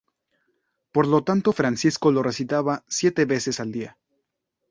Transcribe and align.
Por 0.91 1.05
lo 1.05 1.23
tanto 1.23 1.53
Francisco 1.53 2.11
lo 2.11 2.23
recitaba 2.23 2.83
siete 2.87 3.25
veces 3.25 3.59
al 3.59 3.71
día. 3.71 3.99